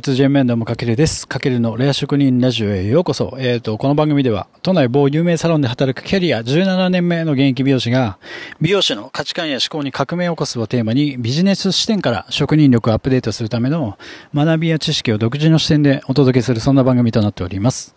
[0.00, 1.28] 出ジェンメンダムかけるです。
[1.28, 3.36] かけるのレア職人ラジオへようこそ。
[3.38, 8.16] えっ、ー、と、この番組では、都内某有名サロンで働くキャリア17年目の現役美容師が、
[8.58, 13.98] 美容師の価値観や思考に革命を起こすをテーマに、ビジネス視点から職人力をアップデートするための
[14.34, 17.94] 学びや知識を独自の視点でお届けする、そんな番組となっております。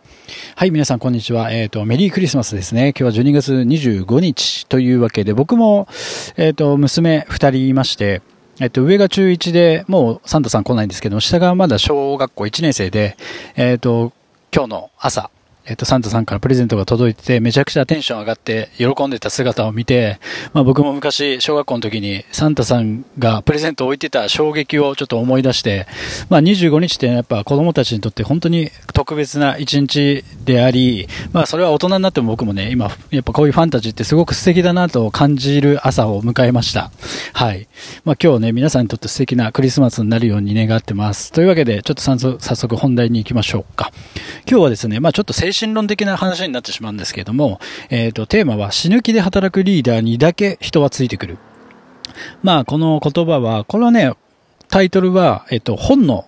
[0.58, 1.54] はい、皆さんこんにちは。
[1.54, 2.94] えっ、ー、と、メリークリスマスですね。
[3.00, 5.88] 今日は12月25日というわけで、僕も、
[6.36, 8.22] えっ、ー、と、娘2人いまして、
[8.60, 13.18] えっと、上が中1で、もうサンタさん来ないんですけど、下がまだ小学校1年生で、
[13.56, 14.14] えっと、
[14.54, 15.30] 今日の朝、
[15.68, 20.20] えっと、サンタさんからプレゼントが届いてて、めちゃくちゃテンション上がって喜んでた姿を見て、
[20.54, 25.88] まあ僕も昔、小学校の時にサンタさんがプレゼントを置いてた衝撃をちょっと思い出して、
[26.30, 36.92] まあ25日ってやっぱ子供たちにとって本当に特別な一日であり、まあそれは大人になっても僕もね、今、やっぱこういうファンタジーってすごく素敵だなと感じる朝を迎えました。
[37.34, 37.68] はい。
[38.04, 41.32] まあ今日ね、皆さんにとって素敵なクリスマスになるように願ってます。
[41.32, 43.92] というわけで、ちょっと早速本題に行きましょうか。
[44.48, 51.38] 今日はですね、まあちょっと神論的な話になってしまうんですけれども、えっ、ー、と、テーマは死ぬ気で働くリーダーにだけ人はついてくる。
[52.44, 54.14] まあ、この言葉は、これはね、
[54.70, 56.26] タイトルは、えっ、ー、と、本の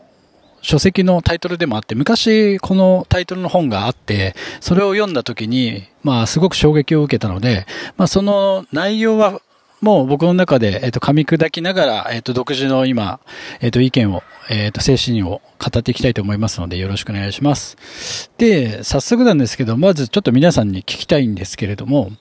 [0.62, 9.42] 書籍のタイトルでもあって、昔このタイトルの本があって、それを読んだ時に、まあすごく衝撃を受けたので、まあその内容は
[9.88, 13.22] もう僕の中で、えっ、と、噛み砕きながら、えっ、と、独自の今、
[13.62, 18.30] えっ、と、意見を、えっ、と、精神を語っていきたいと思いますので、よろしくお願いします。
[18.38, 22.12] で、早速なんですけど、まずちょっと皆さんに聞きたいんですけれども、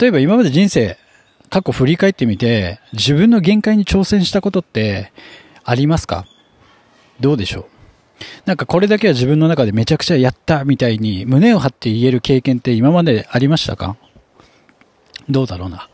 [0.00, 0.98] 例えば今まで人生、
[1.48, 5.12] 過去振り返ってみて、自分の限界に挑戦したことって
[5.62, 6.26] ありますか？
[7.20, 7.66] どうでしょう？
[8.46, 13.96] なんかこれだけは自分の中でめちゃくちゃやったみたいに胸を張って言える経験って今までありましたか？
[15.28, 15.88] どうだろうな？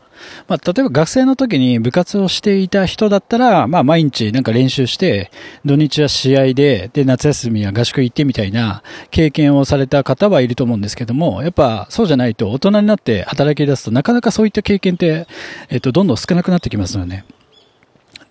[0.47, 5.31] まあ、例えば学生の時に部活をしていた人だったら、まあ、毎日なんか練習して、
[5.65, 15.27] 土日は試合で、で、夏休みは合宿行ってみたいな経験をされた方はいると思うんですけども、やっぱそうじゃないと大人になって働き出すとなかなかそういった経験って、
[15.69, 17.25] えっと、どんどん少なくなってきますよね。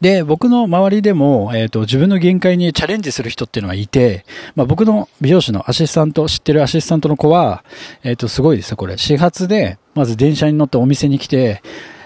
[0.02, 7.62] で、僕の周りでも、えっ、ー、と、自分の限界にチャレンジする人っていうのがいて、まあ僕の美容師のアシスタント、知ってるアシスタントの子は、
[8.02, 8.98] えっ、ー、と、すごいですよ、これ。
[8.98, 11.62] 始発で、まず電車に乗ってお店に来て、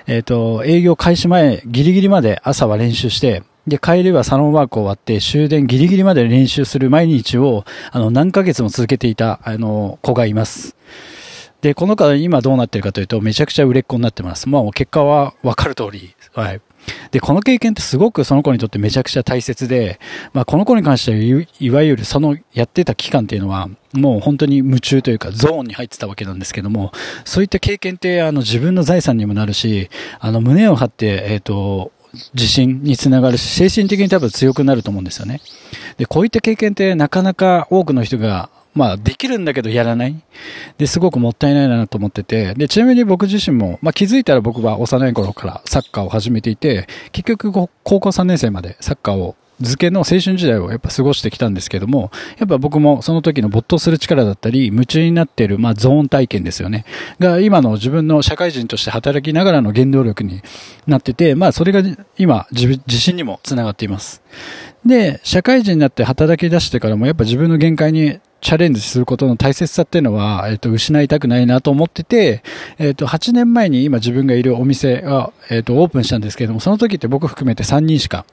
[0.07, 10.77] えっ、ー、と、営業開始前、ギリギリまで朝は練習して、で、帰ればサロンワーク終わって、終電ギリギリまで練習する毎日を、あの、何ヶ月も続けていた、あの、子がいます。
[11.63, 14.49] で、この方今どうなってるかというと、めちゃくちゃ売れっ子になってます。
[14.49, 16.61] まあ、結果はわかる通り、はい。
[17.11, 19.99] で、この経験ってすごくその子にとってめちゃくちゃ大切で、
[20.33, 26.93] まあ、この子に関してはいわゆるそのやってた期間っていうのは、もう本当に夢中というかゾーンに入ってたわけなんですけども、
[27.25, 31.93] そういった経験ってあの自分の財産にもなるし、あの胸を張って、えっ、ー、と、
[32.35, 35.41] 自信につながるし、精神的に多分強くなると思うんですよね。
[35.99, 40.15] で、こういった経験ってなかなか多くの人がまあ、できるんだけどやらない。
[40.77, 56.85] で、すごくもったいないなと思ってて、で、ちなみに僕自身も、まあ気づいたら僕は幼い頃からサッカーを始めていて、結局高校3年生までサッカーを付けの青春時代をやっぱ過ごしてきたんですけども、やっぱ僕もその時の没頭する力だったり、夢中になっている、まあゾーン体験ですよね。
[57.19, 60.43] が今の自分の社会人として働きながらの原動力に
[60.87, 61.83] なってて、まあそれが
[62.19, 64.23] 今自自信にもつながっています。
[64.85, 72.43] で、社会人になって働き出してからもやっぱ自分の限界にチャレンジすることの大切さっていうのは、えっ、と、失いたくないなと思ってて、
[72.79, 78.25] えっ、と、8年前に今自分がいるお店が、えっ、と、オープンしたんですけれども、その時って僕含めて3人しか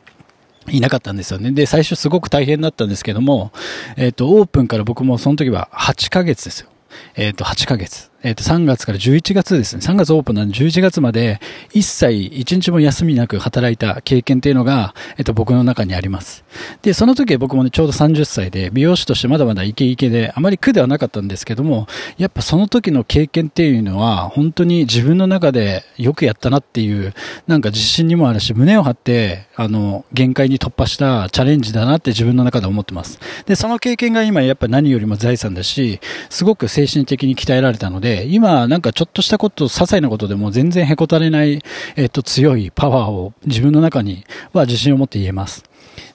[0.69, 1.51] いなかったんですよね。
[1.51, 3.51] で、最初すごく大変だったんですけども、
[3.97, 6.69] えっ、と、オープンから僕もその時は8ヶ月ですよ。
[7.16, 8.12] えっ、と、8ヶ月。
[8.23, 9.81] えっ、ー、と、3月から11月ですね。
[9.81, 11.41] 3月オープンなんで11月まで
[11.73, 16.45] 一切1日も休みなく働いた経験っていうのが、えっ、ー、と、僕の中にあります。
[16.81, 27.13] で、その時僕もね、ちょうど30歳で、美容師としてまだまだイケイケで、あまり苦ではなかったんですけども、やっぱその時の経験っていうのは、本当に自分の中でよくやったなっていう、
[27.47, 33.20] なんか自信にもあるし、胸を張って、あの、限界に突破したチャレンジだなって自分の中で思ってます。
[33.46, 35.99] で、その経験が今やっぱ何よりも財産だし、
[36.29, 41.61] すごく精神的に鍛えられたので、今なんかちょっとしたこと、些細なことでも全然へこたれない、
[41.95, 45.63] えっと、強いパワーを自分の中には自信を持って言えます。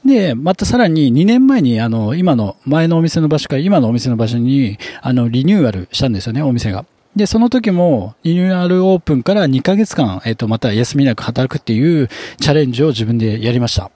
[0.05, 6.85] で、またさらに2年前に、あの、今の前のお店の場所から今のお店の場所に、あの、リニューアルしたんですよね、お店が。
[7.17, 12.09] で、その時も、リニューアルオープンから2ヶ月間、えっ、と、また休みなく働くっていう
[12.41, 13.91] チャレンジを自分でやりました。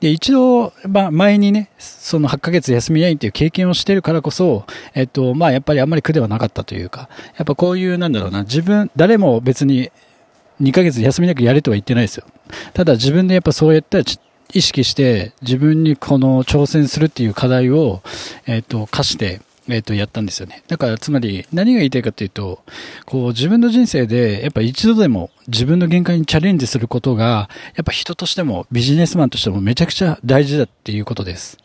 [0.00, 4.64] で、一度、まあ、前にね、その8ヶ月休みやいっていう経験をしてるからこそ、
[4.94, 9.90] えっと、まあ、やっぱりあんまり苦ではなかったというか、やっぱこういう、なんだろうな、自分、誰も別に
[10.60, 12.24] 2ヶ月休みなくやれとは言ってないですよ。
[12.72, 14.04] ただ自分でやっぱそうやったら
[14.52, 18.02] 意識して自分にこの挑戦するっていう課題を、
[18.46, 20.62] えっ、と、課して、えっ、と、やったんですよね。
[20.68, 22.62] だから、つまり、何が言いたいかというと、
[23.06, 31.58] こう、自分の人生で、やっぱ一度でも自分の限界にチャレンジすることが、やっぱ人としても、ビジネスマンとしてもめちゃくちゃ大事だっていうことです。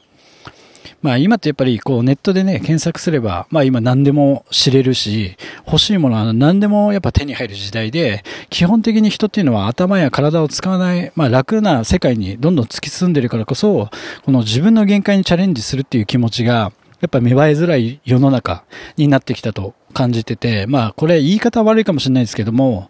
[1.02, 13.90] まあ今ってやっぱりこうネットでね、検索すれば、まあ今何でも知れるし、欲しいものは何でもやっぱ手に入る時代で、基本的に人っていうのは頭や体を使わない、まあ楽な世界にどんどん突き進んでるからこそ、
[14.26, 18.64] この自分の限界にチャレンジするっていう気持ちが、やっぱ芽生えづらい世の中
[18.98, 22.90] になってきたと感じてて、まあこれ言い方悪いかもしれないですけども、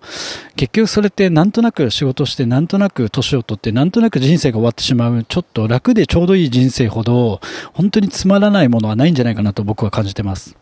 [0.56, 7.40] 結局それってなんとなく仕事してなんとなく年を取ってなんとなく人生が終わってしまう、ちょっと楽でちょうどいい人生ほど
[7.74, 10.58] 本当につまらないものはないんじゃないかなと僕は感じてます。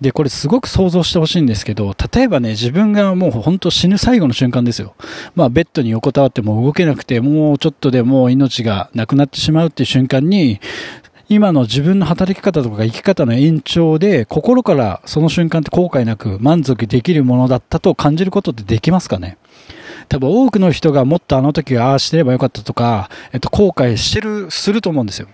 [0.00, 4.94] で、これすごく想像してほしいんですけど、例えばね、自分がもう本当死ぬ最後の瞬間ですよ。
[5.34, 10.60] まあベッドに横たわっても動けなくて、もうちょっとでもう命がなくなってしまうっていう瞬間に、
[11.28, 19.38] 今の自分の働き方とか生き方の延長で、心からその瞬間って後悔なく満足できるものだったと感じることってできますかね？
[20.08, 25.28] 多分多くの人がもっとあの時ああしてればよかったとか、えっと、後悔してる、すると思うんですよ。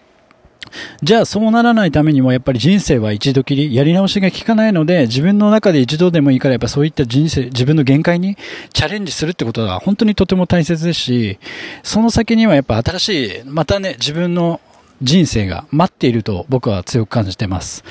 [1.02, 8.37] じゃあそうならないためにもやっぱり人生は一度きりやり直しが効かないので自分の中で一度でもいいからやっぱそういった人生、自分の限界に
[8.72, 11.38] チャレンジするってことが本当にとても大切ですし、
[11.82, 14.60] その先にはやっぱ新しい、またね、自分の
[15.02, 17.85] 人生が待っていると僕は強く感じてます。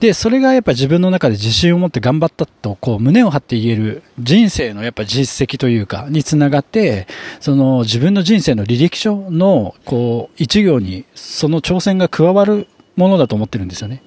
[0.00, 7.06] で、それがやっぱ自分の中で自信を持って頑張ったと、こう、胸を張って言える人生のやっぱ実績というか、につながって、
[7.40, 14.02] その自分の人生の履歴書の、こう、一行にその挑戦が加わるものだと思ってるんですよね。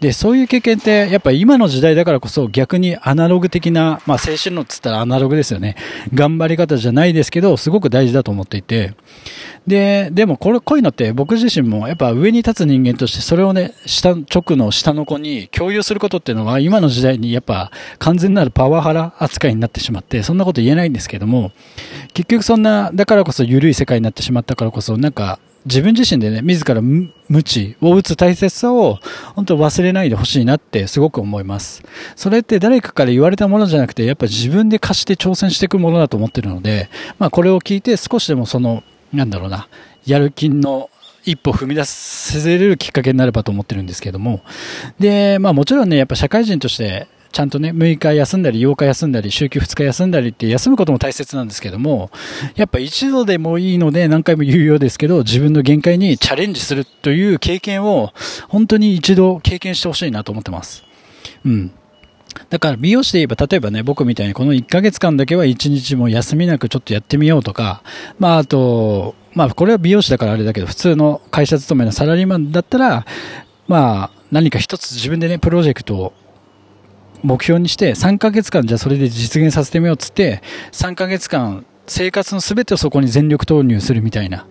[0.00, 5.76] で、そういう経験って、やっぱ今の時代だからこそ逆にアナログ的な、まあ青春のっつったらアナログですよね。
[6.14, 8.94] 頑張り方じゃないですけど、すごく大事だと思っていて。
[9.66, 21.52] で、でもこれ、こういうのって僕自身もやっぱ上に立つ人間としてそれをね、下、直の下の子に共有することっていうのは今の時代にやっぱ完全なるパワハラ扱いになってしまって、そんなこと言えないんですけども、
[22.14, 28.98] 結局そんな、だからこそ緩い世界になってしまったからこそ、なんか、自分自身でね、自ら無知を打つ大切さを
[29.34, 31.82] 本当忘れないでほしいなってすごく思います。
[32.16, 39.68] それって誰かから言われたものじゃなくて、やっぱ自分で貸して挑戦していくものだと思ってるので、まあこれを聞いて少しでもその、なんだろうな、
[40.06, 40.88] やる気の
[41.24, 44.40] 一歩踏み出せれるきっかけになればと思ってるんですけども。
[44.98, 52.10] で、まあもちろんね、やっぱ社会人としてちゃんとね、6日休んだり、8日休んだり、週休2日休んだりって休むことも大切なんですけども、
[52.56, 58.12] やっぱ一度でもいいので何回も言うようですけど、自分の限界にチャレンジするという経験を、
[58.48, 60.82] 本当に一度経験してほしいなと思ってます。
[61.44, 61.72] うん。
[62.48, 67.82] だから美容師で言えば、例えばね、僕みたいにこの1ヶ月間だけは1日も休みなくちょっとやってみようとか、
[68.18, 73.06] まああと、まあこれは美容師だからあれだけど、普通の会社勤めのサラリーマンだったら、
[73.68, 76.12] まあ何か一つ自分でね、プロジェクトを
[77.22, 84.46] 目標にして3ヶ月間じゃあそれで実現させてみようっつって3ヶ月間生活の全てをそこに全力投入するみたいな。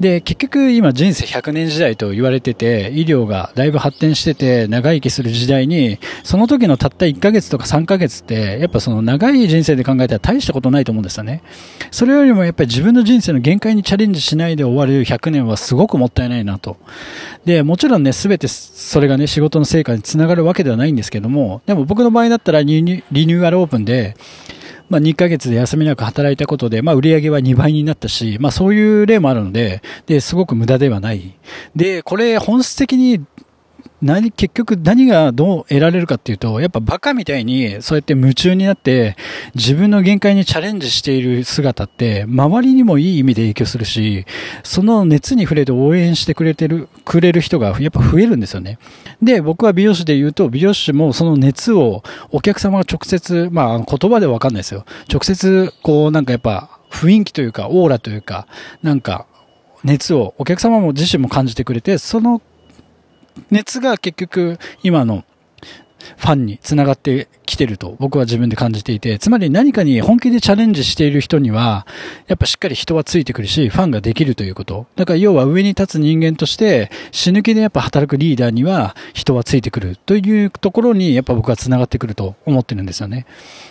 [0.00, 11.42] で、結局今人生100年時代と言われてて、医療がだいぶ発展してて、長生きする時代に、その時のたった1ヶ月とか3ヶ月って、やっぱその長い人生で考えたら大したことないと思うんですよね。
[11.90, 16.78] それよりもやっぱり自分の人生の限界にチャレンジしないで終わる100年はすごくもったいないなと。
[17.44, 24.16] で、もちろんね、すべてそれがね、仕事の成果につながるわけではないんですけども、でも僕の場合だったらリニューアルオープンで、
[24.90, 31.38] まあ、2ヶ月で休みなく働いたことで、まあ、売り上げは2倍になったし、まあ、そういう例もあるので、で、すごく無駄ではない。
[31.76, 33.24] で、これ本質的に
[34.02, 39.16] 何、結局何がどう得られるかっていうと、やっぱバカみたいにそうやって夢中になって
[39.54, 44.24] 自分の限界にチャレンジしている姿って周りにもいい意味で影響するし、
[44.62, 48.78] その熱に触れて応援してくれてる、くれる人がやっぱ増えるんですよね。
[49.22, 54.84] で、僕は美容師で言うと、美容師もその熱をお客様が直接、まあ言葉でわかんないですよ。
[55.12, 58.46] 直接こうなんかやっぱ雰囲気というかオーラというか、
[58.82, 59.26] なんか
[59.84, 62.40] 熱をお客様も自身も感じてくれて、その
[63.50, 65.24] 熱が結局今の
[66.16, 71.86] ファンにつながってきてると僕は自分で感じていて、つまり何かに本気でチャレンジしている人には、
[72.26, 74.86] やっぱしっかり人はついてくるし、ファンができるということ。
[74.96, 83.26] だから要は上に立つ人間として、死ぬ気でやっぱ働くリーダーには人はついてくるというところにやっぱ僕はつながってくると思ってるんですよね。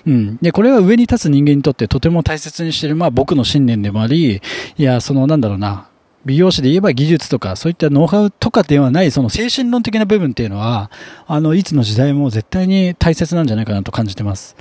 [0.06, 0.38] うん。
[0.42, 4.42] で、これは上に立つ人間にとってとても大切にしてる、まあ僕の信念でもあり、
[4.78, 5.89] いや、そのなんだろうな、
[6.26, 10.92] 美容師で言えば技術とか、そういったノウハウとかではない、その精神論的な部分っていうのは、
[11.28, 14.56] あの、いつの時代も絶対に大切なんじゃないかなと感じてます。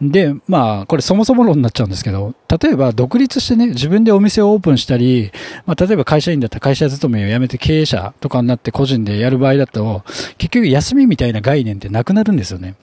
[0.00, 5.32] で、まあ、これそもそも論になっちゃうんですけど、例えば独立してね、自分でお店をオープンしたり、
[5.66, 10.02] まあ、例えば会社員だったら会社勤めを辞めて経営者とかになって個人でやる場合だと、
[10.38, 12.76] 結局休みみたいな概念ってなくなるんですよね。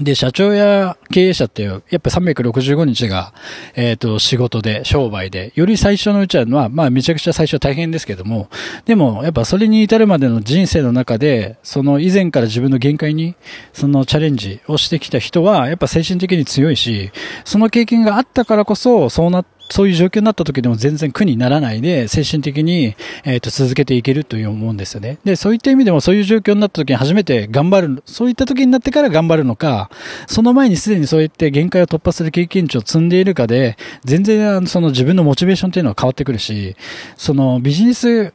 [0.00, 3.32] で、社長や経営者っていう、やっぱ365日が、
[3.76, 8.48] えっ、ー、と、仕事で、商売で、より最初のうちは、まあ、めちゃくちゃ最初は大変ですけども、
[8.86, 13.36] でも、やっぱそれに至るまでの人生の中で、その以前から自分の限界に、
[13.72, 17.12] そのチャレンジをしてきた人は、やっぱ精神的に強いし、
[17.44, 22.94] その経験があったからこそ、そうなっそういう状況になった時でも全然苦にならないで、精神的に、
[23.24, 25.18] えっ、と、続けていけるという思うんですよね。
[25.24, 29.90] で、そういった意味でもそういう状況になった時に初めて頑張る、そういった時になってから頑張るのか、
[30.26, 36.76] その前にすでにそういって限界を突破する経験値を積んでいるかで、全然、その自分のモチベーションっていうのは変わってくるし、
[37.16, 38.32] そのビジネス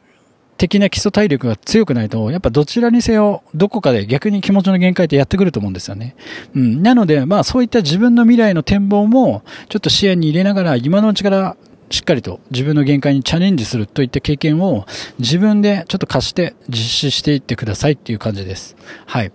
[0.60, 6.16] 的な基礎体力が強くないと、やっぱどちらにせよ、どこかで逆に気持ちの限界ってやってくると思うんですよね。
[6.54, 6.84] うん。
[6.84, 11.56] なので、まあそういった自分の未来の展望も、ちょっと視野に入れながら、今のうちから
[11.89, 14.86] しっかりと自分の限界にチャレンジするといった経験を
[15.18, 18.75] 自分でちょっと貸して実施していってくださいっていう感じです。
[19.06, 19.32] はい。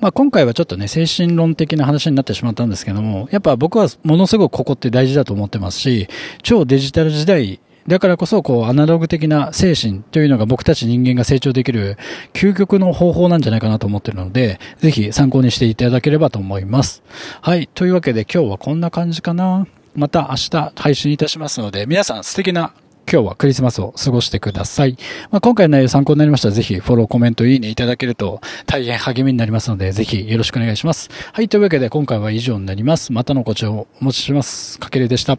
[0.00, 6.08] まあ、今回はちょっとね、精神論的な話になってしまったんですけども、やっぱ僕はものすごくここって大事だと思ってますし、
[6.42, 11.98] 超デジタル時代だからこそ、こう、アナログ的な精神というのが僕たち人間が成長できる
[12.32, 17.02] 究極の方法なんじゃないかなと思ってるので、ぜひ参考にしていただければと思います。
[17.42, 17.68] はい。
[17.74, 19.66] というわけで今日はこんな感じかな。
[19.94, 22.72] また明日配信いたしますので、皆さん素敵な
[23.10, 24.96] 今日はクリスマスを過ごしてください。
[25.30, 31.10] まあ、今回の内容参考になりましたら、ぜひフォロー、コメント、いいねいただけると大変励みになりますので、ぜひよろしくお願いします。
[31.32, 33.12] はい、というわけで今回は以上になります。
[33.12, 34.78] またのご視聴お持ちします。
[34.80, 35.38] かけるでした。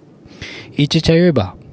[0.78, 1.65] いちちゃよえば。